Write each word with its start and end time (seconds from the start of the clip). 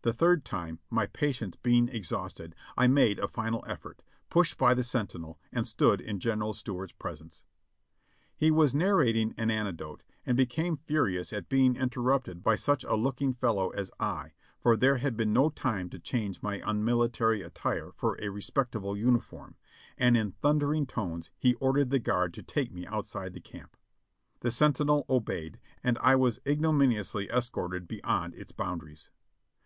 The 0.00 0.14
third 0.14 0.42
time, 0.46 0.78
my 0.88 1.04
patience 1.06 1.56
being 1.56 1.88
exhausted, 1.90 2.54
I 2.78 2.86
made 2.86 3.18
a 3.18 3.28
final 3.28 3.62
effort, 3.66 4.02
pushed 4.30 4.56
by 4.56 4.72
the 4.72 4.82
sentinel, 4.82 5.38
and 5.52 5.66
stood 5.66 6.00
in 6.00 6.18
General 6.20 6.54
Stuart's 6.54 6.92
presence. 6.94 7.44
He 8.34 8.50
was 8.50 8.74
narrating 8.74 9.34
an 9.36 9.50
anecdote, 9.50 10.04
and 10.24 10.34
became 10.38 10.78
furious 10.78 11.30
at 11.34 11.50
beingf 11.50 11.52
in 11.52 11.60
5l6 11.60 11.60
JOHNNY 11.60 11.68
REB 11.68 11.68
and 11.68 11.74
BILLY 11.76 11.82
YANK 11.82 11.92
terrupted 11.92 12.42
by 12.42 12.54
such 12.54 12.84
a 12.84 12.94
looking 12.94 13.34
fellow 13.34 13.68
as 13.68 13.90
I, 14.00 14.32
for 14.58 14.74
there 14.74 14.96
had 14.96 15.14
been 15.18 15.34
no 15.34 15.50
time 15.50 15.90
to 15.90 15.98
change 15.98 16.40
my 16.42 16.62
unmilitary 16.64 17.42
attire 17.42 17.92
for 17.94 18.18
a 18.22 18.30
respectable 18.30 18.96
uniform, 18.96 19.56
and 19.98 20.16
in 20.16 20.32
thundering 20.32 20.86
tones 20.86 21.30
he 21.36 21.52
ordered 21.56 21.90
the 21.90 21.98
guard 21.98 22.32
to 22.32 22.42
take 22.42 22.72
me 22.72 22.86
outside 22.86 23.34
the 23.34 23.40
camp. 23.40 23.76
The 24.40 24.50
sentinel 24.50 25.04
obeyed, 25.10 25.60
and 25.84 25.98
I 26.00 26.16
was 26.16 26.40
ignominiously 26.46 27.28
escorted 27.28 27.86
beyond 27.86 28.34
its 28.34 28.52
boundaries. 28.52 29.10